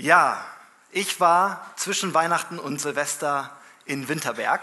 [0.00, 0.44] Ja,
[0.92, 3.50] ich war zwischen Weihnachten und Silvester
[3.84, 4.60] in Winterberg.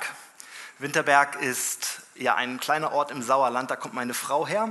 [0.80, 4.70] Winterberg ist ja ein kleiner Ort im Sauerland, da kommt meine Frau her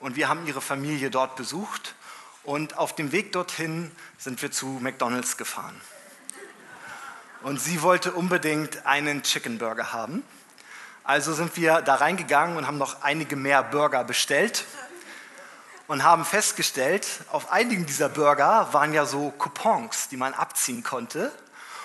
[0.00, 1.94] und wir haben ihre Familie dort besucht
[2.42, 5.80] und auf dem Weg dorthin sind wir zu McDonald's gefahren.
[7.42, 10.22] Und sie wollte unbedingt einen Chicken Burger haben.
[11.04, 14.66] Also sind wir da reingegangen und haben noch einige mehr Burger bestellt
[15.92, 21.30] und haben festgestellt, auf einigen dieser Burger waren ja so Coupons, die man abziehen konnte.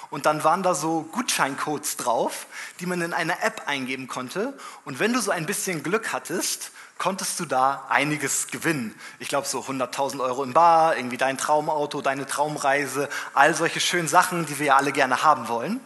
[0.09, 2.47] Und dann waren da so Gutscheincodes drauf,
[2.79, 4.57] die man in einer App eingeben konnte.
[4.85, 8.97] Und wenn du so ein bisschen Glück hattest, konntest du da einiges gewinnen.
[9.19, 14.07] Ich glaube so 100.000 Euro im Bar, irgendwie dein Traumauto, deine Traumreise, all solche schönen
[14.07, 15.81] Sachen, die wir ja alle gerne haben wollen.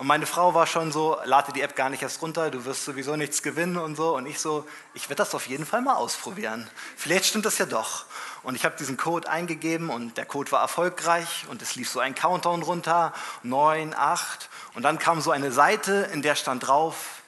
[0.00, 2.86] Und meine Frau war schon so, lade die App gar nicht erst runter, du wirst
[2.86, 4.16] sowieso nichts gewinnen und so.
[4.16, 6.70] Und ich so, ich werde das auf jeden Fall mal ausprobieren.
[6.96, 8.06] Vielleicht stimmt das ja doch.
[8.42, 12.00] Und ich habe diesen Code eingegeben und der Code war erfolgreich und es lief so
[12.00, 14.48] ein Countdown runter, neun, acht.
[14.72, 17.20] Und dann kam so eine Seite, in der stand drauf,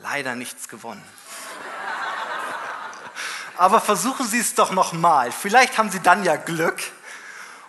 [0.00, 1.04] leider nichts gewonnen.
[3.58, 5.30] Aber versuchen Sie es doch nochmal.
[5.30, 6.82] Vielleicht haben Sie dann ja Glück.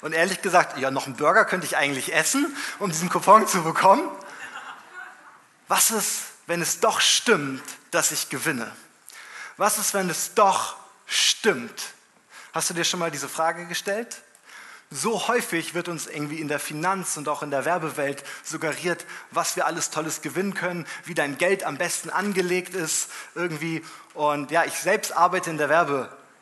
[0.04, 3.64] Und ehrlich gesagt, ja, noch einen Burger könnte ich eigentlich essen, um diesen Coupon zu
[3.64, 4.12] bekommen.
[5.70, 8.70] Was ist, wenn es doch stimmt, dass ich gewinne?
[9.56, 11.94] Was ist, wenn es doch stimmt?
[12.52, 14.18] Hast du dir schon mal diese Frage gestellt?
[14.92, 19.56] So häufig wird uns irgendwie in der Finanz- und auch in der Werbewelt suggeriert, was
[19.56, 23.86] wir alles Tolles gewinnen können, wie dein Geld am besten angelegt ist irgendwie.
[24.16, 25.70] Und ja, ich selbst arbeite in der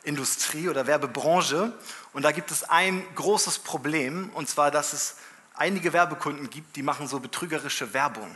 [0.02, 1.72] Werbeindustrie oder Werbebranche
[2.12, 5.16] und da gibt es ein großes Problem und zwar, dass es
[5.54, 8.30] einige Werbekunden gibt, die machen so betrügerische Werbung.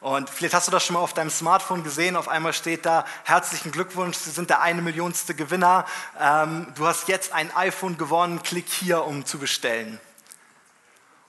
[0.00, 2.14] Und vielleicht hast du das schon mal auf deinem Smartphone gesehen.
[2.16, 5.86] Auf einmal steht da, herzlichen Glückwunsch, Sie sind der eine Millionste Gewinner.
[6.20, 9.98] Ähm, du hast jetzt ein iPhone gewonnen, klick hier, um zu bestellen.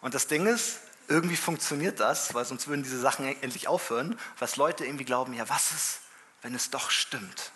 [0.01, 4.57] Und das Ding ist, irgendwie funktioniert das, weil sonst würden diese Sachen endlich aufhören, was
[4.57, 5.99] Leute irgendwie glauben, ja, was ist,
[6.41, 7.53] wenn es doch stimmt?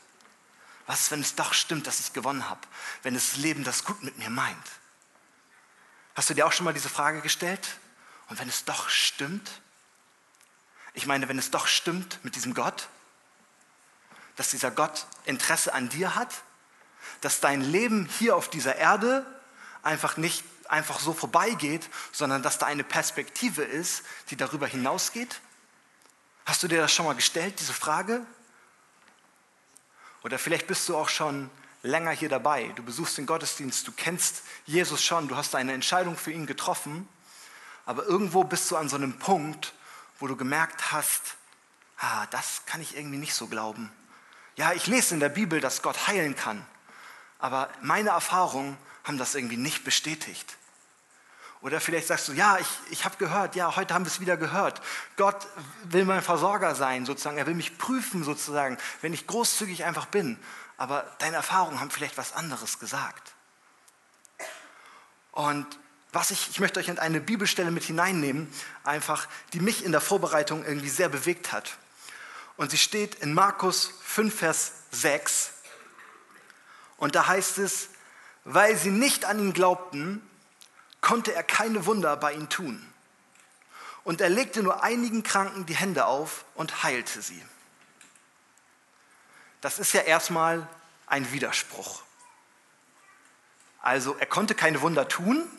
[0.90, 2.62] Was wenn es doch stimmt, dass ich gewonnen habe?
[3.04, 4.58] Wenn das Leben das gut mit mir meint?
[6.16, 7.78] Hast du dir auch schon mal diese Frage gestellt?
[8.28, 9.62] Und wenn es doch stimmt?
[10.96, 12.88] Ich meine, wenn es doch stimmt mit diesem Gott,
[14.36, 16.34] dass dieser Gott Interesse an dir hat,
[17.22, 19.24] dass dein Leben hier auf dieser Erde
[19.84, 24.02] einfach nicht einfach so vorbeigeht, sondern dass da eine Perspektive ist,
[24.32, 25.40] die darüber hinausgeht?
[26.48, 28.26] Hast du dir das schon mal gestellt, diese Frage?
[30.24, 31.50] Oder vielleicht bist du auch schon
[31.84, 32.72] länger hier dabei.
[32.76, 37.08] Du besuchst den Gottesdienst, du kennst Jesus schon, du hast eine Entscheidung für ihn getroffen,
[37.86, 39.74] aber irgendwo bist du an so einem Punkt,
[40.20, 41.36] wo du gemerkt hast,
[41.98, 43.92] ah, das kann ich irgendwie nicht so glauben.
[44.58, 46.66] Ja, ich lese in der Bibel, dass Gott heilen kann,
[47.40, 50.58] aber meine Erfahrungen haben das irgendwie nicht bestätigt.
[51.62, 54.38] Oder vielleicht sagst du, ja, ich, ich habe gehört, ja, heute haben wir es wieder
[54.38, 54.82] gehört.
[55.18, 55.48] Gott
[55.84, 57.38] will mein Versorger sein, sozusagen.
[57.38, 60.40] Er will mich prüfen, sozusagen, wenn ich großzügig einfach bin.
[60.78, 63.34] Aber deine Erfahrungen haben vielleicht was anderes gesagt.
[65.32, 65.68] Und
[66.14, 68.52] was ich, ich möchte euch in eine Bibelstelle mit hineinnehmen,
[68.84, 71.78] einfach, die mich in der Vorbereitung irgendwie sehr bewegt hat.
[72.56, 75.52] Und sie steht in Markus 5, Vers 6.
[76.98, 77.90] Und da heißt es,
[78.44, 80.28] weil sie nicht an ihn glaubten,
[81.10, 82.86] konnte er keine Wunder bei ihnen tun.
[84.04, 87.44] Und er legte nur einigen Kranken die Hände auf und heilte sie.
[89.60, 90.68] Das ist ja erstmal
[91.08, 92.04] ein Widerspruch.
[93.82, 95.50] Also er konnte keine Wunder tun,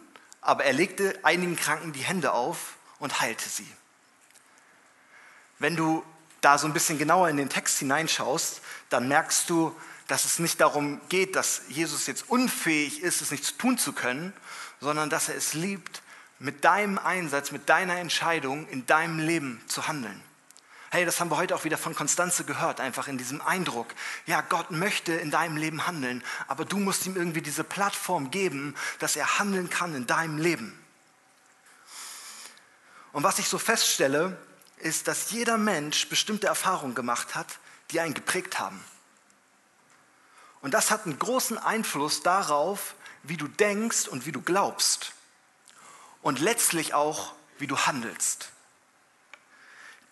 [0.41, 3.67] aber er legte einigen Kranken die Hände auf und heilte sie.
[5.59, 6.05] Wenn du
[6.43, 9.75] da so ein bisschen genauer in den Text hineinschaust, dann merkst du,
[10.07, 14.33] dass es nicht darum geht, dass Jesus jetzt unfähig ist, es nicht tun zu können,
[14.81, 16.03] sondern dass er es liebt,
[16.39, 20.21] mit deinem Einsatz, mit deiner Entscheidung in deinem Leben zu handeln.
[20.91, 23.95] Hey, das haben wir heute auch wieder von Konstanze gehört, einfach in diesem Eindruck.
[24.27, 28.75] Ja, Gott möchte in deinem Leben handeln, aber du musst ihm irgendwie diese Plattform geben,
[28.99, 30.77] dass er handeln kann in deinem Leben.
[33.13, 34.37] Und was ich so feststelle,
[34.79, 37.47] ist, dass jeder Mensch bestimmte Erfahrungen gemacht hat,
[37.91, 38.83] die einen geprägt haben.
[40.63, 45.13] Und das hat einen großen Einfluss darauf, wie du denkst und wie du glaubst.
[46.23, 48.51] Und letztlich auch, wie du handelst.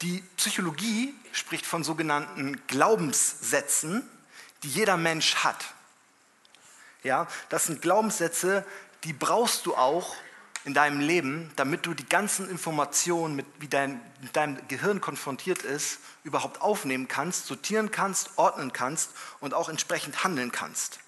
[0.03, 4.09] Die Psychologie spricht von sogenannten Glaubenssätzen,
[4.63, 5.75] die jeder Mensch hat.
[7.03, 8.65] Ja, das sind Glaubenssätze,
[9.05, 10.15] die brauchst du auch
[10.65, 15.63] in deinem Leben, damit du die ganzen Informationen, mit, wie dein, mit deinem Gehirn konfrontiert
[15.63, 19.11] ist, überhaupt aufnehmen kannst, sortieren kannst, ordnen kannst
[19.41, 20.99] und auch entsprechend handeln kannst.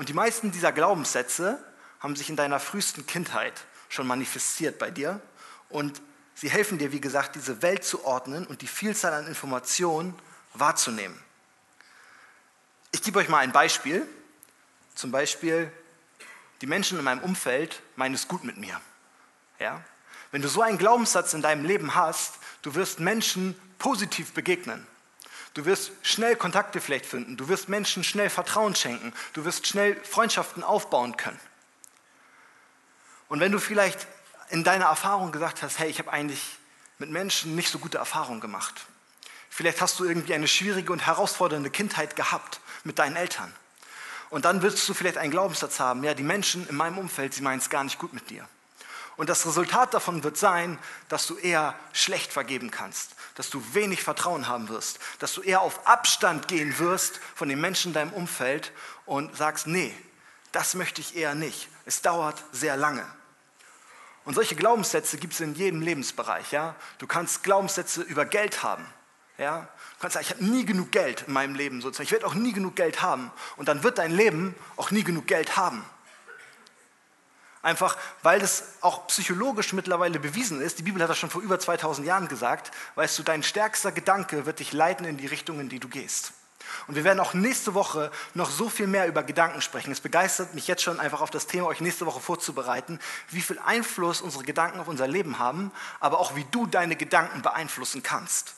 [0.00, 1.62] Und die meisten dieser Glaubenssätze
[1.98, 3.52] haben sich in deiner frühesten Kindheit
[3.90, 5.20] schon manifestiert bei dir
[5.68, 6.00] und
[6.34, 10.18] sie helfen dir, wie gesagt, diese Welt zu ordnen und die Vielzahl an Informationen
[10.54, 11.22] wahrzunehmen.
[12.92, 14.08] Ich gebe euch mal ein Beispiel.
[14.94, 15.70] Zum Beispiel,
[16.62, 18.80] die Menschen in meinem Umfeld meinen es gut mit mir.
[19.58, 19.84] Ja?
[20.30, 24.86] Wenn du so einen Glaubenssatz in deinem Leben hast, du wirst Menschen positiv begegnen.
[25.54, 27.36] Du wirst schnell Kontakte vielleicht finden.
[27.36, 29.12] Du wirst Menschen schnell Vertrauen schenken.
[29.32, 31.40] Du wirst schnell Freundschaften aufbauen können.
[33.28, 34.06] Und wenn du vielleicht
[34.50, 36.42] in deiner Erfahrung gesagt hast, hey, ich habe eigentlich
[36.98, 38.86] mit Menschen nicht so gute Erfahrungen gemacht.
[39.48, 43.52] Vielleicht hast du irgendwie eine schwierige und herausfordernde Kindheit gehabt mit deinen Eltern.
[44.30, 47.42] Und dann wirst du vielleicht einen Glaubenssatz haben, ja, die Menschen in meinem Umfeld, sie
[47.42, 48.48] meinen es gar nicht gut mit dir.
[49.16, 54.02] Und das Resultat davon wird sein, dass du eher schlecht vergeben kannst, dass du wenig
[54.02, 58.12] Vertrauen haben wirst, dass du eher auf Abstand gehen wirst von den Menschen in deinem
[58.12, 58.70] Umfeld
[59.06, 59.94] und sagst, nee,
[60.52, 61.70] das möchte ich eher nicht.
[61.86, 63.02] Es dauert sehr lange.
[64.26, 66.52] Und solche Glaubenssätze gibt es in jedem Lebensbereich.
[66.52, 66.74] Ja?
[66.98, 68.84] Du kannst Glaubenssätze über Geld haben.
[69.38, 69.60] Ja?
[69.94, 72.04] Du kannst sagen, ich habe nie genug Geld in meinem Leben sozusagen.
[72.04, 73.32] Ich werde auch nie genug Geld haben.
[73.56, 75.82] Und dann wird dein Leben auch nie genug Geld haben.
[77.62, 80.78] Einfach, weil das auch psychologisch mittlerweile bewiesen ist.
[80.78, 82.70] Die Bibel hat das schon vor über 2000 Jahren gesagt.
[82.94, 86.32] Weißt du, dein stärkster Gedanke wird dich leiten in die Richtung, in die du gehst.
[86.86, 89.92] Und wir werden auch nächste Woche noch so viel mehr über Gedanken sprechen.
[89.92, 92.98] Es begeistert mich jetzt schon einfach auf das Thema, euch nächste Woche vorzubereiten,
[93.28, 97.42] wie viel Einfluss unsere Gedanken auf unser Leben haben, aber auch wie du deine Gedanken
[97.42, 98.54] beeinflussen kannst.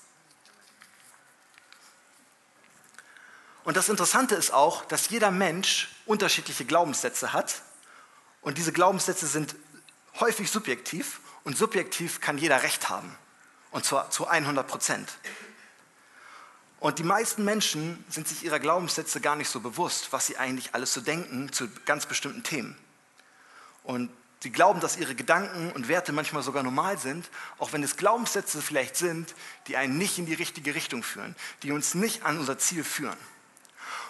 [3.65, 7.63] Und das Interessante ist auch, dass jeder Mensch unterschiedliche Glaubenssätze hat.
[8.43, 9.55] Und diese Glaubenssätze sind
[10.21, 11.21] häufig subjektiv.
[11.45, 13.17] Und subjektiv kann jeder Recht haben.
[13.71, 15.09] Und zwar zu 100 Prozent.
[16.79, 20.75] Und die meisten Menschen sind sich ihrer Glaubenssätze gar nicht so bewusst, was sie eigentlich
[20.75, 22.77] alles so denken zu ganz bestimmten Themen.
[23.85, 24.11] Und
[24.41, 28.61] sie glauben, dass ihre Gedanken und Werte manchmal sogar normal sind, auch wenn es Glaubenssätze
[28.61, 29.35] vielleicht sind,
[29.69, 33.19] die einen nicht in die richtige Richtung führen, die uns nicht an unser Ziel führen.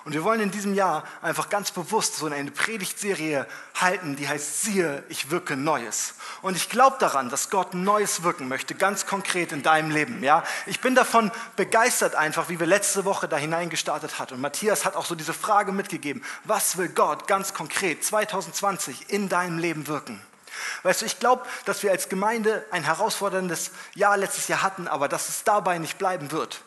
[0.05, 3.47] Und wir wollen in diesem Jahr einfach ganz bewusst so eine Predigtserie
[3.81, 6.15] halten, die heißt Siehe, ich wirke Neues.
[6.43, 10.23] Und ich glaube daran, dass Gott Neues wirken möchte, ganz konkret in deinem Leben.
[10.25, 10.43] Ja?
[10.67, 14.33] Ich bin davon begeistert einfach, wie wir letzte Woche da hineingestartet hat.
[14.33, 19.29] Und Matthias hat auch so diese Frage mitgegeben, was will Gott ganz konkret 2020 in
[19.29, 20.21] deinem Leben wirken?
[20.83, 25.09] Weißt du, ich glaube, dass wir als Gemeinde ein herausforderndes Jahr letztes Jahr hatten, aber
[25.09, 26.61] dass es dabei nicht bleiben wird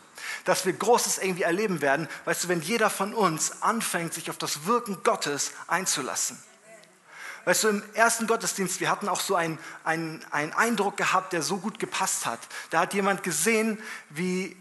[0.44, 4.38] dass wir Großes irgendwie erleben werden, weißt du, wenn jeder von uns anfängt, sich auf
[4.38, 6.42] das Wirken Gottes einzulassen.
[7.46, 11.44] Weißt du, im ersten Gottesdienst, wir hatten auch so einen, einen, einen Eindruck gehabt, der
[11.44, 12.40] so gut gepasst hat.
[12.72, 14.58] Da hat jemand gesehen, wie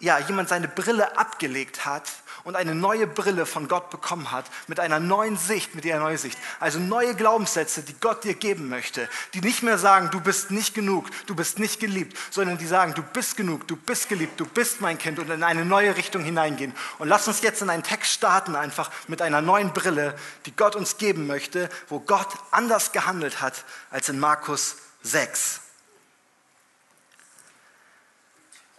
[0.00, 2.04] ja, jemand seine Brille abgelegt hat
[2.44, 6.18] und eine neue Brille von Gott bekommen hat, mit einer neuen Sicht, mit der neuen
[6.18, 6.38] Sicht.
[6.60, 10.74] Also neue Glaubenssätze, die Gott dir geben möchte, die nicht mehr sagen, du bist nicht
[10.74, 14.46] genug, du bist nicht geliebt, sondern die sagen, du bist genug, du bist geliebt, du
[14.46, 16.72] bist mein Kind und in eine neue Richtung hineingehen.
[16.98, 20.14] Und lass uns jetzt in einen Text starten, einfach mit einer neuen Brille,
[20.46, 25.67] die Gott uns geben möchte, wo Gott anders gehandelt hat als in Markus 6.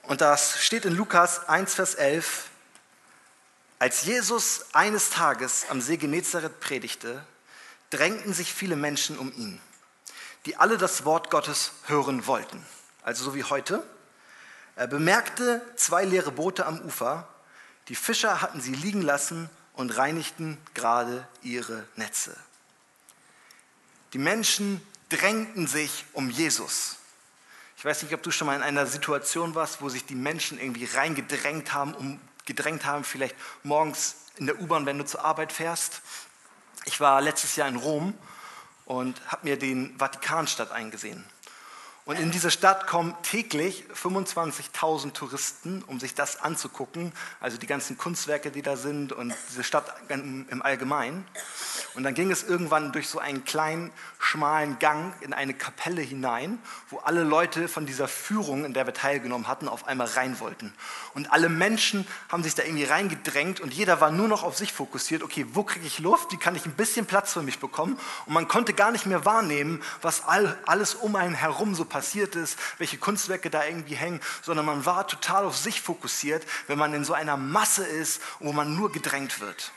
[0.09, 2.47] Und das steht in Lukas 1, Vers 11.
[3.77, 7.23] Als Jesus eines Tages am See Genezareth predigte,
[7.91, 9.61] drängten sich viele Menschen um ihn,
[10.47, 12.66] die alle das Wort Gottes hören wollten.
[13.04, 13.83] Also so wie heute.
[14.75, 17.28] Er bemerkte zwei leere Boote am Ufer.
[17.87, 22.35] Die Fischer hatten sie liegen lassen und reinigten gerade ihre Netze.
[24.13, 26.95] Die Menschen drängten sich um Jesus.
[27.80, 30.59] Ich weiß nicht, ob du schon mal in einer Situation warst, wo sich die Menschen
[30.59, 35.54] irgendwie reingedrängt haben, um gedrängt haben, vielleicht morgens in der U-Bahn, wenn du zur Arbeit
[35.54, 36.02] fährst.
[36.83, 38.14] Ich war letztes Jahr in Rom
[38.83, 41.24] und habe mir den Vatikanstadt eingesehen.
[42.09, 47.99] Und in diese Stadt kommen täglich 25.000 Touristen, um sich das anzugucken, also die ganzen
[47.99, 51.23] Kunstwerke, die da sind und diese Stadt im Allgemeinen.
[51.94, 56.57] Und dann ging es irgendwann durch so einen kleinen, schmalen Gang in eine Kapelle hinein,
[56.89, 60.73] wo alle Leute von dieser Führung, in der wir teilgenommen hatten, auf einmal rein wollten.
[61.13, 64.73] Und alle Menschen haben sich da irgendwie reingedrängt und jeder war nur noch auf sich
[64.73, 65.21] fokussiert.
[65.21, 66.31] Okay, wo kriege ich Luft?
[66.31, 67.99] Wie kann ich ein bisschen Platz für mich bekommen?
[68.25, 71.98] Und man konnte gar nicht mehr wahrnehmen, was all, alles um einen herum so passiert
[71.99, 76.79] passiert ist, welche Kunstwerke da irgendwie hängen, sondern man war total auf sich fokussiert, wenn
[76.79, 79.73] man in so einer Masse ist, wo man nur gedrängt wird.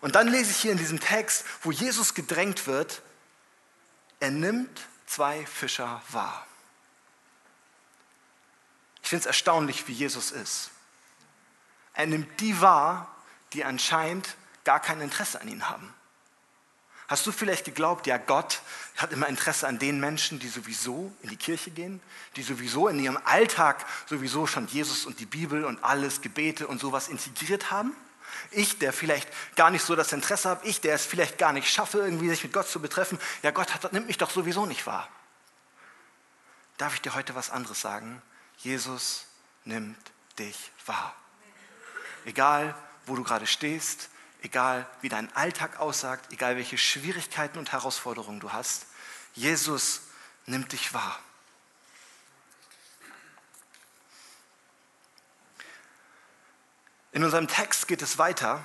[0.00, 3.00] Und dann lese ich hier in diesem Text, wo Jesus gedrängt wird,
[4.18, 6.44] er nimmt zwei Fischer wahr.
[9.04, 10.70] Ich finde es erstaunlich, wie Jesus ist.
[11.94, 13.14] Er nimmt die wahr,
[13.52, 15.94] die anscheinend gar kein Interesse an ihn haben.
[17.08, 18.60] Hast du vielleicht geglaubt, ja, Gott
[18.98, 22.02] hat immer Interesse an den Menschen, die sowieso in die Kirche gehen,
[22.36, 26.80] die sowieso in ihrem Alltag sowieso schon Jesus und die Bibel und alles, Gebete und
[26.80, 27.96] sowas integriert haben?
[28.50, 31.72] Ich, der vielleicht gar nicht so das Interesse habe, ich, der es vielleicht gar nicht
[31.72, 34.86] schaffe, irgendwie sich mit Gott zu betreffen, ja, Gott hat, nimmt mich doch sowieso nicht
[34.86, 35.08] wahr.
[36.76, 38.20] Darf ich dir heute was anderes sagen?
[38.58, 39.24] Jesus
[39.64, 39.98] nimmt
[40.38, 41.16] dich wahr.
[42.26, 42.74] Egal,
[43.06, 44.10] wo du gerade stehst,
[44.42, 48.86] egal wie dein Alltag aussagt, egal welche Schwierigkeiten und Herausforderungen du hast,
[49.34, 50.02] Jesus
[50.46, 51.18] nimmt dich wahr.
[57.12, 58.62] In unserem Text geht es weiter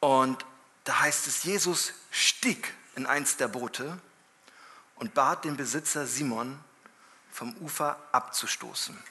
[0.00, 0.44] und
[0.84, 3.98] da heißt es, Jesus stieg in eins der Boote
[4.96, 6.62] und bat den Besitzer Simon,
[7.30, 9.02] vom Ufer abzustoßen.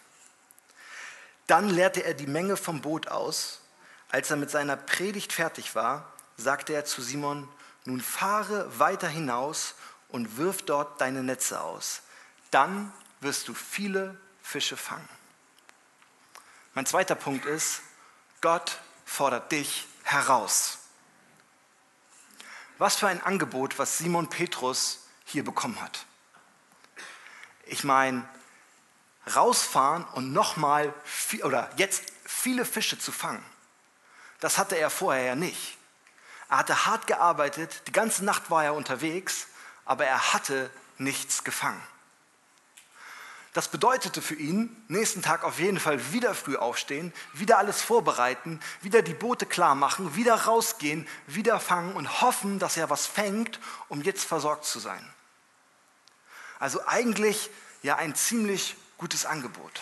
[1.48, 3.61] Dann leerte er die Menge vom Boot aus.
[4.12, 7.48] Als er mit seiner Predigt fertig war, sagte er zu Simon,
[7.86, 9.76] nun fahre weiter hinaus
[10.10, 12.02] und wirf dort deine Netze aus.
[12.52, 12.92] Dann
[13.22, 15.08] wirst du viele Fische fangen.
[16.74, 17.82] Mein zweiter Punkt ist,
[18.42, 20.80] Gott fordert dich heraus.
[22.78, 26.06] Was für ein Angebot, was Simon Petrus hier bekommen hat.
[27.66, 28.28] Ich meine,
[29.36, 30.94] rausfahren und nochmal
[31.44, 33.46] oder jetzt viele Fische zu fangen,
[34.42, 35.78] das hatte er vorher ja nicht.
[36.50, 39.48] Er hatte hart gearbeitet, die ganze Nacht war er unterwegs,
[39.86, 41.82] aber er hatte nichts gefangen.
[43.54, 48.62] Das bedeutete für ihn, nächsten Tag auf jeden Fall wieder früh aufstehen, wieder alles vorbereiten,
[48.82, 53.60] wieder die Boote klar machen, wieder rausgehen, wieder fangen und hoffen, dass er was fängt,
[53.90, 55.06] um jetzt versorgt zu sein.
[56.60, 57.50] Also eigentlich
[57.84, 59.82] ja ein ziemlich gutes Angebot.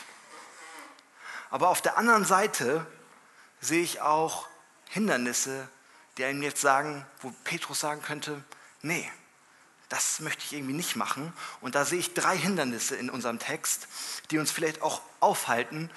[1.52, 2.86] Aber auf der anderen Seite
[3.62, 4.48] sehe ich auch
[4.90, 5.68] Hindernisse,
[6.18, 8.44] die einem jetzt sagen, wo Petrus sagen könnte,
[8.82, 9.10] nee,
[9.90, 11.34] das möchte ich irgendwie nicht machen.
[11.62, 13.88] Und da sehe ich drei Hindernisse in unserem Text,
[14.30, 15.90] die uns vielleicht auch aufhalten,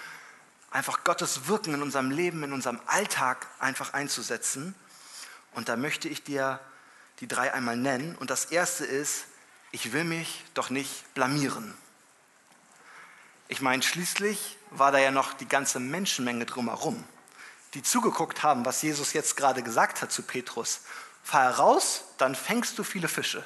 [0.70, 4.74] einfach Gottes Wirken in unserem Leben, in unserem Alltag einfach einzusetzen.
[5.52, 6.60] Und da möchte ich dir
[7.20, 8.16] die drei einmal nennen.
[8.16, 9.26] Und das erste ist,
[9.70, 11.74] ich will mich doch nicht blamieren.
[13.48, 17.04] Ich meine, schließlich war da ja noch die ganze Menschenmenge drumherum,
[17.74, 20.80] die zugeguckt haben, was Jesus jetzt gerade gesagt hat zu Petrus.
[21.22, 23.44] Fahr heraus, dann fängst du viele Fische.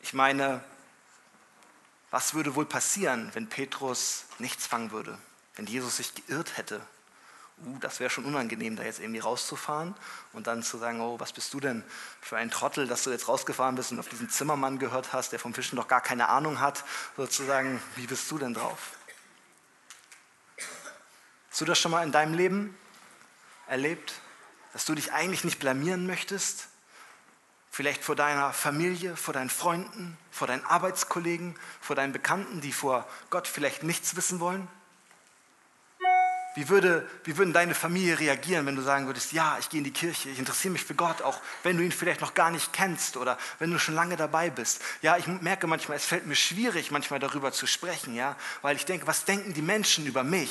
[0.00, 0.62] Ich meine,
[2.10, 5.18] was würde wohl passieren, wenn Petrus nichts fangen würde,
[5.56, 6.80] wenn Jesus sich geirrt hätte?
[7.64, 9.94] Uh, das wäre schon unangenehm, da jetzt irgendwie rauszufahren
[10.32, 11.82] und dann zu sagen, oh, was bist du denn
[12.20, 15.40] für ein Trottel, dass du jetzt rausgefahren bist und auf diesen Zimmermann gehört hast, der
[15.40, 16.84] vom Fischen doch gar keine Ahnung hat,
[17.16, 18.97] sozusagen, wie bist du denn drauf?
[21.58, 22.78] Hast du das schon mal in deinem Leben
[23.66, 24.12] erlebt,
[24.72, 26.68] dass du dich eigentlich nicht blamieren möchtest,
[27.72, 33.08] Vielleicht vor deiner Familie, vor deinen Freunden, vor deinen Arbeitskollegen, vor deinen Bekannten, die vor
[33.30, 34.68] Gott vielleicht nichts wissen wollen?
[36.54, 39.84] Wie, würde, wie würden deine Familie reagieren, wenn du sagen würdest, ja, ich gehe in
[39.84, 42.72] die Kirche, ich interessiere mich für Gott, auch wenn du ihn vielleicht noch gar nicht
[42.72, 44.82] kennst oder wenn du schon lange dabei bist.
[45.02, 48.86] Ja, ich merke manchmal, es fällt mir schwierig, manchmal darüber zu sprechen, ja, weil ich
[48.86, 50.50] denke, was denken die Menschen über mich,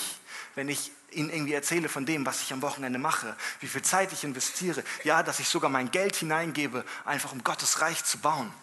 [0.55, 4.13] wenn ich ihnen irgendwie erzähle von dem, was ich am Wochenende mache, wie viel Zeit
[4.13, 8.53] ich investiere, ja, dass ich sogar mein Geld hineingebe, einfach um Gottes Reich zu bauen.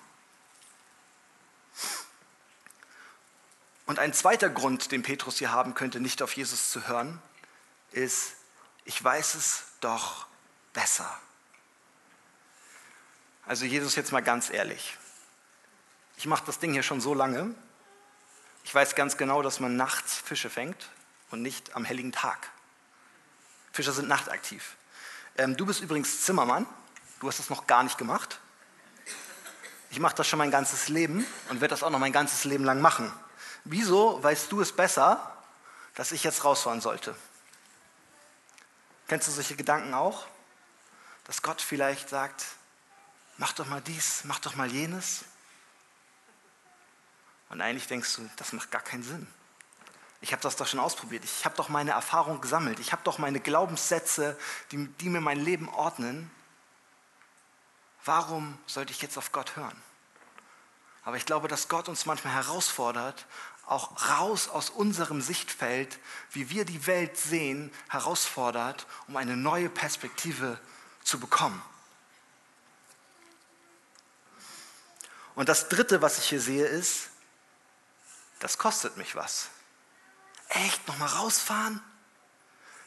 [3.86, 7.20] Und ein zweiter Grund, den Petrus hier haben könnte, nicht auf Jesus zu hören,
[7.92, 8.34] ist,
[8.84, 10.26] ich weiß es doch
[10.72, 11.18] besser.
[13.46, 14.96] Also Jesus, jetzt mal ganz ehrlich.
[16.16, 17.54] Ich mache das Ding hier schon so lange.
[18.64, 20.88] Ich weiß ganz genau, dass man nachts Fische fängt
[21.30, 22.50] und nicht am helligen Tag.
[23.72, 24.76] Fischer sind nachtaktiv.
[25.36, 26.66] Ähm, du bist übrigens Zimmermann.
[27.20, 28.40] Du hast das noch gar nicht gemacht.
[29.90, 32.64] Ich mache das schon mein ganzes Leben und werde das auch noch mein ganzes Leben
[32.64, 33.12] lang machen.
[33.64, 35.36] Wieso weißt du es besser,
[35.94, 37.16] dass ich jetzt rausfahren sollte?
[39.08, 40.26] Kennst du solche Gedanken auch?
[41.24, 42.44] Dass Gott vielleicht sagt,
[43.38, 45.24] mach doch mal dies, mach doch mal jenes.
[47.48, 49.26] Und eigentlich denkst du, das macht gar keinen Sinn.
[50.20, 51.24] Ich habe das doch schon ausprobiert.
[51.24, 52.80] Ich habe doch meine Erfahrung gesammelt.
[52.80, 54.38] Ich habe doch meine Glaubenssätze,
[54.70, 56.30] die, die mir mein Leben ordnen.
[58.04, 59.80] Warum sollte ich jetzt auf Gott hören?
[61.04, 63.26] Aber ich glaube, dass Gott uns manchmal herausfordert,
[63.66, 65.98] auch raus aus unserem Sichtfeld,
[66.30, 70.58] wie wir die Welt sehen, herausfordert, um eine neue Perspektive
[71.02, 71.62] zu bekommen.
[75.34, 77.08] Und das Dritte, was ich hier sehe, ist,
[78.38, 79.48] das kostet mich was.
[80.48, 81.82] Echt, nochmal rausfahren?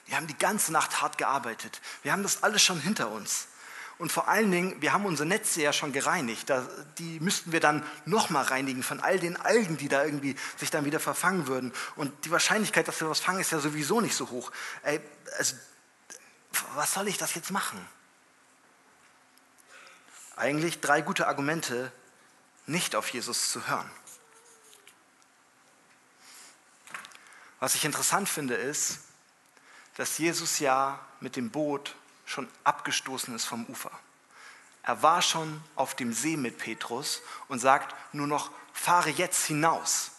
[0.05, 1.81] Wir haben die ganze Nacht hart gearbeitet.
[2.03, 3.47] Wir haben das alles schon hinter uns.
[3.97, 6.51] Und vor allen Dingen, wir haben unsere Netze ja schon gereinigt.
[6.99, 10.85] die müssten wir dann nochmal reinigen von all den Algen, die da irgendwie sich dann
[10.85, 11.73] wieder verfangen würden.
[11.95, 14.51] Und die Wahrscheinlichkeit, dass wir was fangen, ist ja sowieso nicht so hoch.
[14.83, 15.01] Ey,
[15.37, 15.55] also,
[16.75, 17.85] was soll ich das jetzt machen?
[20.35, 21.91] Eigentlich drei gute Argumente,
[22.67, 23.89] nicht auf Jesus zu hören.
[27.59, 28.99] Was ich interessant finde, ist,
[29.95, 31.95] dass Jesus ja mit dem Boot
[32.27, 33.91] schon abgestoßen ist vom Ufer.
[34.83, 40.11] Er war schon auf dem See mit Petrus und sagt nur noch, fahre jetzt hinaus.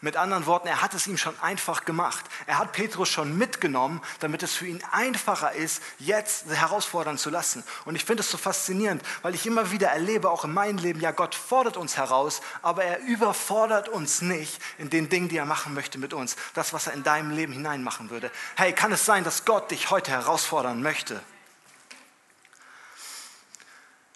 [0.00, 2.24] Mit anderen Worten, er hat es ihm schon einfach gemacht.
[2.46, 7.64] Er hat Petrus schon mitgenommen, damit es für ihn einfacher ist, jetzt herausfordern zu lassen.
[7.84, 11.00] Und ich finde es so faszinierend, weil ich immer wieder erlebe, auch in meinem Leben,
[11.00, 15.46] ja, Gott fordert uns heraus, aber er überfordert uns nicht in den Dingen, die er
[15.46, 16.36] machen möchte mit uns.
[16.54, 18.30] Das, was er in deinem Leben hinein machen würde.
[18.54, 21.20] Hey, kann es sein, dass Gott dich heute herausfordern möchte?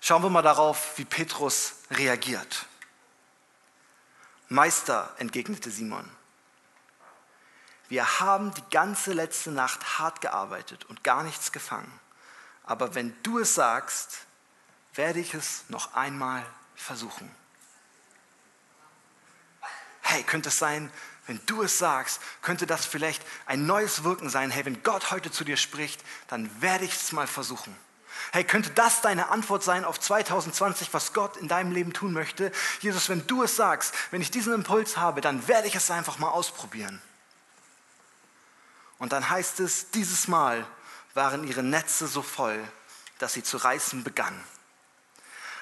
[0.04, 2.66] Schauen wir mal darauf, wie Petrus reagiert.
[4.48, 6.10] Meister, entgegnete Simon,
[7.88, 12.00] wir haben die ganze letzte Nacht hart gearbeitet und gar nichts gefangen.
[12.64, 14.26] Aber wenn du es sagst,
[14.94, 16.44] werde ich es noch einmal
[16.74, 17.32] versuchen.
[20.00, 20.92] Hey, könnte es sein,
[21.28, 24.50] wenn du es sagst, könnte das vielleicht ein neues Wirken sein.
[24.50, 27.76] Hey, wenn Gott heute zu dir spricht, dann werde ich es mal versuchen.
[28.32, 32.52] Hey, könnte das deine Antwort sein auf 2020, was Gott in deinem Leben tun möchte?
[32.80, 36.18] Jesus, wenn du es sagst, wenn ich diesen Impuls habe, dann werde ich es einfach
[36.18, 37.00] mal ausprobieren.
[38.98, 40.66] Und dann heißt es, dieses Mal
[41.14, 42.62] waren ihre Netze so voll,
[43.18, 44.42] dass sie zu reißen begannen.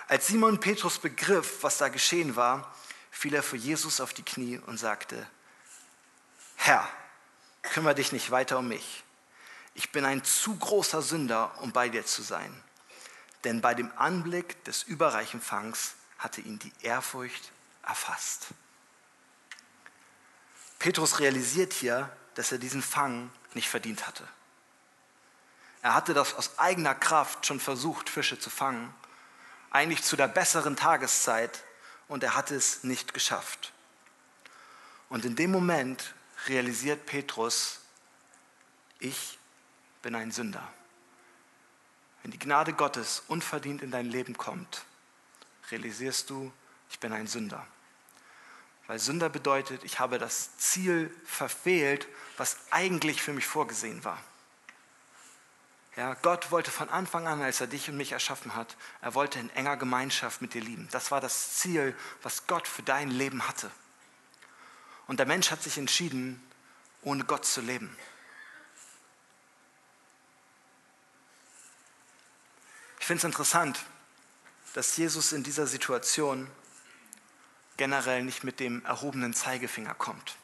[0.08, 2.74] Als Simon Petrus begriff, was da geschehen war,
[3.10, 5.26] fiel er vor Jesus auf die Knie und sagte,
[6.56, 6.88] Herr,
[7.62, 9.04] kümmere dich nicht weiter um mich
[9.74, 12.62] ich bin ein zu großer Sünder, um bei dir zu sein.
[13.44, 18.48] Denn bei dem Anblick des überreichen Fangs hatte ihn die Ehrfurcht erfasst.
[20.78, 24.26] Petrus realisiert hier, dass er diesen Fang nicht verdient hatte.
[25.82, 28.94] Er hatte das aus eigener Kraft schon versucht, Fische zu fangen,
[29.70, 31.64] eigentlich zu der besseren Tageszeit,
[32.08, 33.72] und er hatte es nicht geschafft.
[35.08, 36.14] Und in dem Moment
[36.46, 37.80] realisiert Petrus,
[38.98, 39.38] ich
[40.02, 40.66] bin ein Sünder.
[42.22, 44.84] Wenn die Gnade Gottes unverdient in dein Leben kommt,
[45.70, 46.52] realisierst du,
[46.90, 47.66] ich bin ein Sünder.
[48.86, 54.18] Weil Sünder bedeutet, ich habe das Ziel verfehlt, was eigentlich für mich vorgesehen war.
[55.96, 59.38] Ja, Gott wollte von Anfang an, als er dich und mich erschaffen hat, er wollte
[59.38, 60.88] in enger Gemeinschaft mit dir lieben.
[60.92, 63.70] Das war das Ziel, was Gott für dein Leben hatte.
[65.06, 66.42] Und der Mensch hat sich entschieden,
[67.02, 67.96] ohne Gott zu leben.
[73.10, 73.80] Finde es interessant,
[74.74, 76.46] dass Jesus in dieser Situation
[77.76, 80.36] generell nicht mit dem erhobenen Zeigefinger kommt.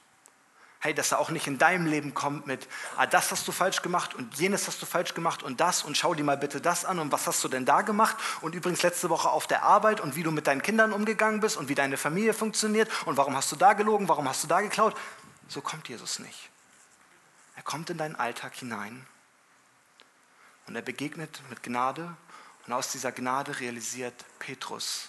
[0.80, 3.82] Hey, dass er auch nicht in deinem Leben kommt mit, ah, das hast du falsch
[3.82, 6.84] gemacht und jenes hast du falsch gemacht und das und schau dir mal bitte das
[6.84, 10.00] an und was hast du denn da gemacht und übrigens letzte Woche auf der Arbeit
[10.00, 13.36] und wie du mit deinen Kindern umgegangen bist und wie deine Familie funktioniert und warum
[13.36, 14.96] hast du da gelogen, warum hast du da geklaut.
[15.46, 16.50] So kommt Jesus nicht.
[17.54, 19.06] Er kommt in deinen Alltag hinein
[20.66, 22.16] und er begegnet mit Gnade
[22.66, 25.08] und aus dieser Gnade realisiert Petrus,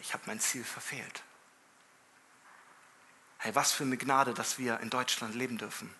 [0.00, 1.22] ich habe mein Ziel verfehlt.
[3.38, 5.94] Hey, was für eine Gnade, dass wir in Deutschland leben dürfen.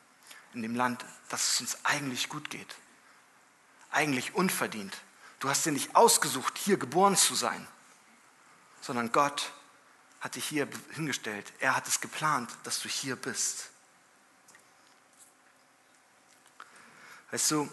[0.53, 2.75] In dem Land, dass es uns eigentlich gut geht.
[3.91, 4.97] Eigentlich unverdient.
[5.39, 7.67] Du hast dir nicht ausgesucht, hier geboren zu sein,
[8.83, 9.53] sondern Gott
[10.21, 11.51] hat dich hier hingestellt.
[11.61, 13.71] Er hat es geplant, dass du hier bist.
[17.31, 17.73] Weißt du,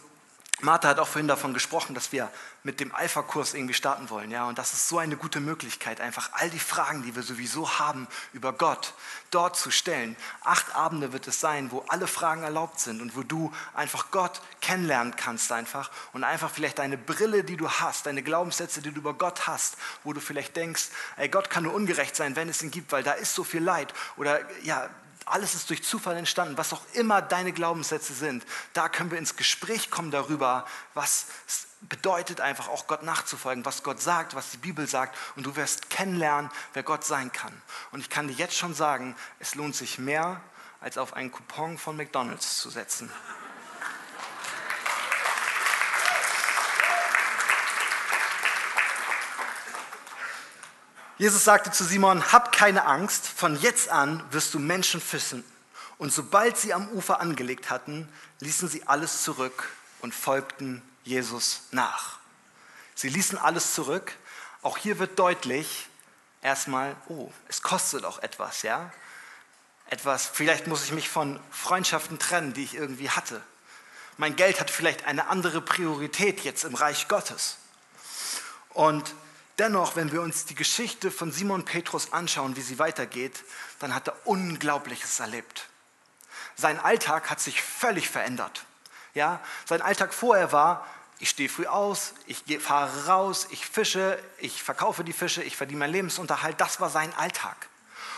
[0.61, 2.31] Martha hat auch vorhin davon gesprochen, dass wir
[2.63, 4.31] mit dem Alpha-Kurs irgendwie starten wollen.
[4.31, 4.45] Ja?
[4.47, 8.07] Und das ist so eine gute Möglichkeit, einfach all die Fragen, die wir sowieso haben
[8.33, 8.95] über Gott,
[9.29, 10.15] dort zu stellen.
[10.41, 14.41] Acht Abende wird es sein, wo alle Fragen erlaubt sind und wo du einfach Gott
[14.59, 18.97] kennenlernen kannst einfach und einfach vielleicht deine Brille, die du hast, deine Glaubenssätze, die du
[18.97, 22.63] über Gott hast, wo du vielleicht denkst, ey, Gott kann nur ungerecht sein, wenn es
[22.63, 24.89] ihn gibt, weil da ist so viel Leid oder ja,
[25.29, 28.45] alles ist durch Zufall entstanden, was auch immer deine Glaubenssätze sind.
[28.73, 33.83] Da können wir ins Gespräch kommen darüber, was es bedeutet einfach auch Gott nachzufolgen, was
[33.83, 37.53] Gott sagt, was die Bibel sagt und du wirst kennenlernen, wer Gott sein kann.
[37.91, 40.41] Und ich kann dir jetzt schon sagen, es lohnt sich mehr,
[40.79, 43.11] als auf einen Coupon von McDonald's zu setzen.
[51.17, 55.43] Jesus sagte zu Simon, hab keine Angst, von jetzt an wirst du Menschen fischen.
[55.97, 58.07] Und sobald sie am Ufer angelegt hatten,
[58.39, 59.67] ließen sie alles zurück
[60.01, 62.19] und folgten Jesus nach.
[62.93, 64.13] Sie ließen alles zurück.
[64.61, 65.87] Auch hier wird deutlich,
[66.43, 68.91] erstmal, oh, es kostet auch etwas, ja?
[69.89, 73.41] Etwas, vielleicht muss ich mich von Freundschaften trennen, die ich irgendwie hatte.
[74.17, 77.57] Mein Geld hat vielleicht eine andere Priorität jetzt im Reich Gottes.
[78.73, 79.15] Und
[79.59, 83.43] dennoch, wenn wir uns die Geschichte von Simon Petrus anschauen, wie sie weitergeht,
[83.79, 85.67] dann hat er Unglaubliches erlebt.
[86.55, 88.65] Sein Alltag hat sich völlig verändert.
[89.13, 90.85] Ja, sein Alltag vorher war,
[91.19, 95.79] ich stehe früh aus, ich fahre raus, ich fische, ich verkaufe die Fische, ich verdiene
[95.79, 96.61] meinen Lebensunterhalt.
[96.61, 97.69] Das war sein Alltag.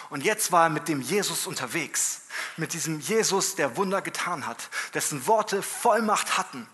[0.09, 2.21] Und jetzt war er mit dem Jesus unterwegs,
[2.57, 6.67] mit diesem Jesus, der Wunder getan hat, dessen Worte Vollmacht hatten.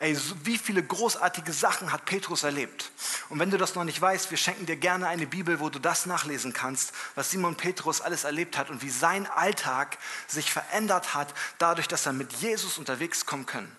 [0.00, 2.90] Ey, wie viele großartige Sachen hat Petrus erlebt?
[3.28, 5.78] Und wenn du das noch nicht weißt, wir schenken dir gerne eine Bibel, wo du
[5.78, 11.12] das nachlesen kannst, was Simon Petrus alles erlebt hat und wie sein Alltag sich verändert
[11.14, 13.70] hat, dadurch, dass er mit Jesus unterwegs kommen können.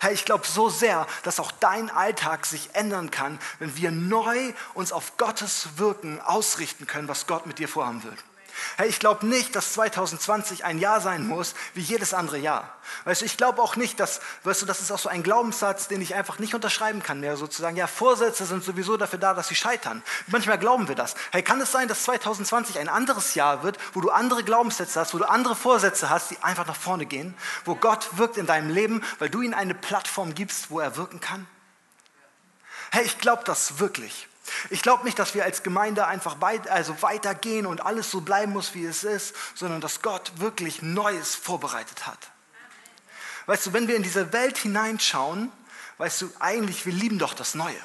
[0.00, 4.52] Hey, ich glaube so sehr, dass auch dein Alltag sich ändern kann, wenn wir neu
[4.74, 8.16] uns auf Gottes Wirken ausrichten können, was Gott mit dir vorhaben will.
[8.76, 12.76] Hey, ich glaube nicht, dass 2020 ein Jahr sein muss wie jedes andere Jahr.
[13.04, 15.88] Weißt du, ich glaube auch nicht, dass, weißt du, das ist auch so ein Glaubenssatz,
[15.88, 17.76] den ich einfach nicht unterschreiben kann mehr, sozusagen.
[17.76, 20.02] Ja, Vorsätze sind sowieso dafür da, dass sie scheitern.
[20.26, 21.14] Manchmal glauben wir das.
[21.30, 25.14] Hey, kann es sein, dass 2020 ein anderes Jahr wird, wo du andere Glaubenssätze hast,
[25.14, 27.34] wo du andere Vorsätze hast, die einfach nach vorne gehen,
[27.64, 31.20] wo Gott wirkt in deinem Leben, weil du ihm eine Plattform gibst, wo er wirken
[31.20, 31.46] kann?
[32.90, 34.28] Hey, ich glaube das wirklich.
[34.70, 38.52] Ich glaube nicht, dass wir als Gemeinde einfach weit, also weitergehen und alles so bleiben
[38.52, 42.18] muss, wie es ist, sondern dass Gott wirklich Neues vorbereitet hat.
[43.46, 45.50] Weißt du, wenn wir in diese Welt hineinschauen,
[45.98, 47.80] weißt du, eigentlich, wir lieben doch das Neue.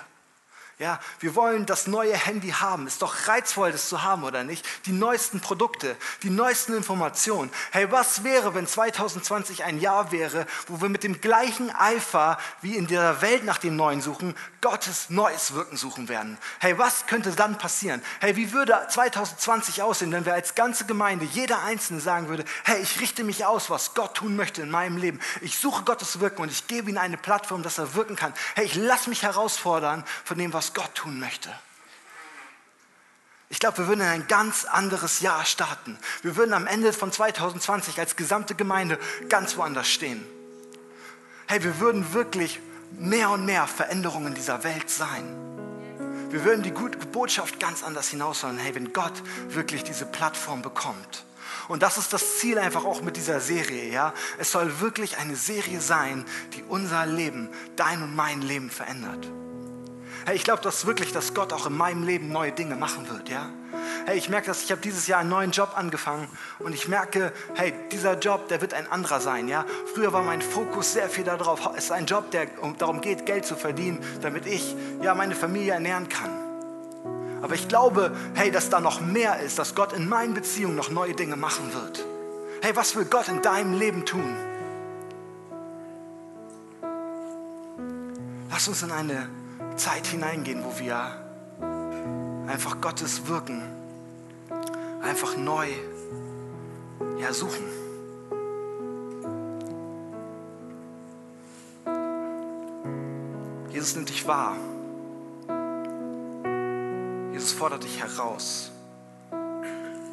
[0.79, 2.85] Ja, wir wollen das neue Handy haben.
[2.85, 4.63] Ist doch reizvoll, das zu haben, oder nicht?
[4.85, 7.49] Die neuesten Produkte, die neuesten Informationen.
[7.71, 12.75] Hey, was wäre, wenn 2020 ein Jahr wäre, wo wir mit dem gleichen Eifer wie
[12.75, 16.37] in der Welt nach dem Neuen suchen, Gottes neues Wirken suchen werden?
[16.59, 18.01] Hey, was könnte dann passieren?
[18.19, 22.81] Hey, wie würde 2020 aussehen, wenn wir als ganze Gemeinde, jeder Einzelne sagen würde, hey,
[22.81, 25.19] ich richte mich aus, was Gott tun möchte in meinem Leben.
[25.41, 28.33] Ich suche Gottes Wirken und ich gebe ihm eine Plattform, dass er wirken kann.
[28.55, 31.53] Hey, ich lasse mich herausfordern von dem, was Gott tun möchte.
[33.49, 35.97] Ich glaube, wir würden in ein ganz anderes Jahr starten.
[36.21, 40.25] Wir würden am Ende von 2020 als gesamte Gemeinde ganz woanders stehen.
[41.47, 42.59] Hey, wir würden wirklich
[42.91, 45.23] mehr und mehr Veränderungen dieser Welt sein.
[46.29, 48.57] Wir würden die gute Botschaft ganz anders hinausholen.
[48.57, 49.13] Hey, wenn Gott
[49.49, 51.25] wirklich diese Plattform bekommt.
[51.67, 53.89] Und das ist das Ziel einfach auch mit dieser Serie.
[53.91, 54.13] Ja?
[54.37, 59.27] Es soll wirklich eine Serie sein, die unser Leben, dein und mein Leben verändert.
[60.25, 63.29] Hey, ich glaube das wirklich, dass Gott auch in meinem Leben neue Dinge machen wird,
[63.29, 63.49] ja?
[64.05, 66.27] Hey, ich merke das, ich habe dieses Jahr einen neuen Job angefangen
[66.59, 69.65] und ich merke, hey, dieser Job, der wird ein anderer sein, ja?
[69.93, 73.45] Früher war mein Fokus sehr viel darauf, es ist ein Job, der darum geht, Geld
[73.45, 76.31] zu verdienen, damit ich ja meine Familie ernähren kann.
[77.41, 80.89] Aber ich glaube, hey, dass da noch mehr ist, dass Gott in meinen Beziehungen noch
[80.89, 82.05] neue Dinge machen wird.
[82.61, 84.35] Hey, was will Gott in deinem Leben tun?
[88.49, 89.29] Lass uns in eine
[89.77, 91.11] Zeit hineingehen, wo wir
[92.47, 93.61] einfach Gottes Wirken
[95.01, 95.67] einfach neu
[97.19, 97.63] ja, suchen.
[103.69, 104.55] Jesus nimmt dich wahr.
[107.31, 108.71] Jesus fordert dich heraus.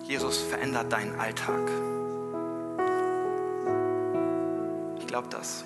[0.05, 1.63] Jesus verändert deinen Alltag.
[4.99, 5.65] Ich glaube das.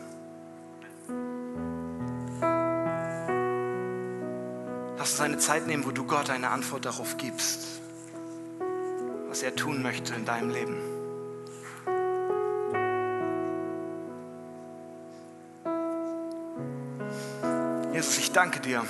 [5.29, 7.61] Eine Zeit nehmen, wo du Gott eine Antwort darauf gibst,
[9.29, 10.77] was er tun möchte in deinem Leben.
[17.93, 18.85] Jesus, ich danke dir,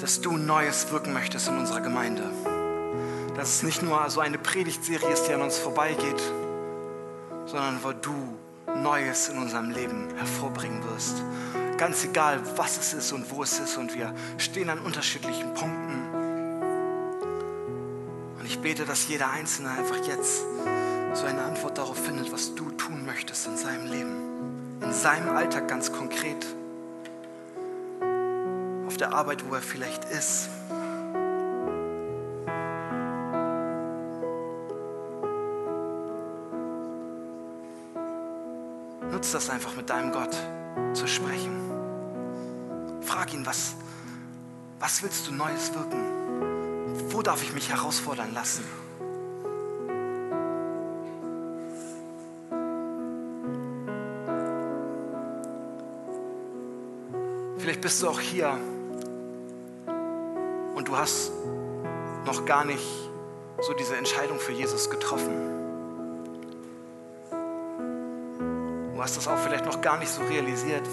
[0.00, 2.24] dass du Neues wirken möchtest in unserer Gemeinde.
[3.36, 6.22] Dass es nicht nur so eine Predigtserie ist, die an uns vorbeigeht,
[7.44, 8.36] sondern wo du
[8.82, 11.22] Neues in unserem Leben hervorbringen wirst.
[11.78, 13.76] Ganz egal, was es ist und wo es ist.
[13.76, 16.06] Und wir stehen an unterschiedlichen Punkten.
[18.38, 20.42] Und ich bete, dass jeder Einzelne einfach jetzt
[21.12, 24.80] so eine Antwort darauf findet, was du tun möchtest in seinem Leben.
[24.80, 26.46] In seinem Alltag ganz konkret.
[28.86, 30.48] Auf der Arbeit, wo er vielleicht ist.
[39.10, 40.36] Nutz das einfach mit deinem Gott
[40.94, 41.65] zu sprechen.
[43.16, 43.74] Frag ihn, was,
[44.78, 47.10] was willst du Neues wirken?
[47.10, 48.62] Wo darf ich mich herausfordern lassen?
[57.56, 58.50] Vielleicht bist du auch hier
[60.74, 61.32] und du hast
[62.26, 62.84] noch gar nicht
[63.62, 65.32] so diese Entscheidung für Jesus getroffen.
[68.94, 70.86] Du hast das auch vielleicht noch gar nicht so realisiert.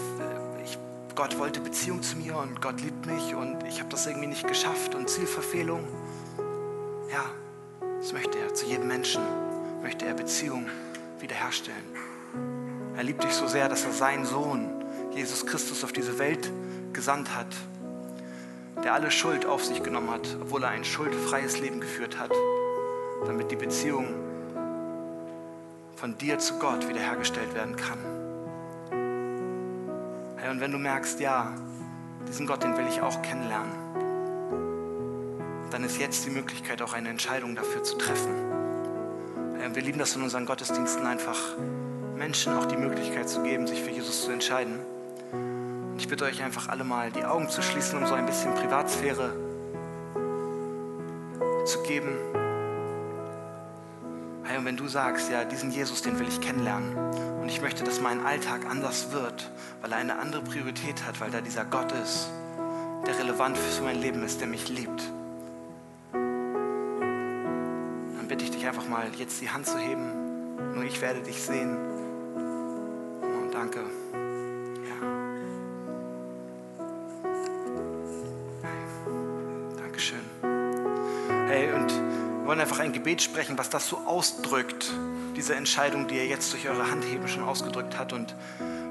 [1.16, 4.48] Gott wollte Beziehung zu mir und Gott liebt mich und ich habe das irgendwie nicht
[4.48, 5.88] geschafft und Zielverfehlung.
[7.12, 7.26] Ja,
[8.00, 9.22] das möchte er zu jedem Menschen,
[9.84, 10.66] möchte er Beziehung
[11.20, 11.84] wiederherstellen.
[12.98, 14.70] Er liebt dich so sehr, dass er seinen Sohn,
[15.12, 16.52] Jesus Christus, auf diese Welt
[16.94, 17.48] gesandt hat,
[18.84, 22.32] der alle Schuld auf sich genommen hat, obwohl er ein schuldfreies Leben geführt hat,
[23.28, 24.08] damit die Beziehung
[25.96, 28.13] von dir zu Gott wiederhergestellt werden kann.
[30.54, 31.52] Und wenn du merkst, ja,
[32.28, 33.72] diesen Gott, den will ich auch kennenlernen,
[35.72, 38.36] dann ist jetzt die Möglichkeit, auch eine Entscheidung dafür zu treffen.
[39.58, 41.40] Herr, wir lieben das in unseren Gottesdiensten einfach,
[42.16, 44.78] Menschen auch die Möglichkeit zu geben, sich für Jesus zu entscheiden.
[45.98, 49.34] Ich bitte euch einfach alle mal, die Augen zu schließen, um so ein bisschen Privatsphäre
[51.66, 52.43] zu geben.
[54.64, 56.96] Und wenn du sagst, ja, diesen Jesus, den will ich kennenlernen
[57.42, 61.32] und ich möchte, dass mein Alltag anders wird, weil er eine andere Priorität hat, weil
[61.32, 62.30] da dieser Gott ist,
[63.06, 65.04] der relevant für mein Leben ist, der mich liebt,
[66.14, 66.56] dann
[68.30, 70.56] bitte ich dich einfach mal, jetzt die Hand zu heben.
[70.74, 71.76] Nur ich werde dich sehen.
[73.22, 73.82] Und danke.
[82.46, 84.92] Wollen einfach ein Gebet sprechen, was das so ausdrückt,
[85.36, 88.14] diese Entscheidung, die ihr jetzt durch eure Handheben schon ausgedrückt hat.
[88.14, 88.36] Und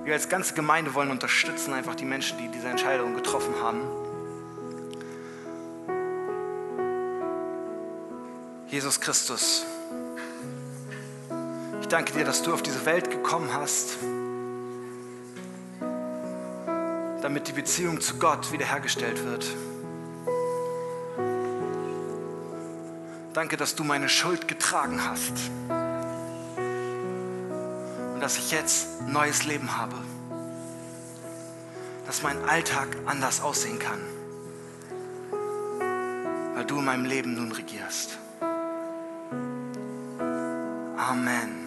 [0.05, 3.81] wir als ganze Gemeinde wollen unterstützen einfach die Menschen, die diese Entscheidung getroffen haben.
[8.69, 9.67] Jesus Christus,
[11.83, 13.99] ich danke dir, dass du auf diese Welt gekommen hast,
[17.21, 19.47] damit die Beziehung zu Gott wiederhergestellt wird.
[23.35, 25.33] Danke, dass du meine Schuld getragen hast
[28.14, 29.97] und dass ich jetzt neues Leben habe,
[32.07, 34.01] dass mein Alltag anders aussehen kann,
[36.55, 38.18] weil du in meinem Leben nun regierst.
[40.99, 41.62] Amen.